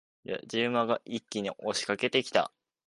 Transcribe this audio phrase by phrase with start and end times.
[0.25, 2.51] 野次馬が一気に押し掛けてきた。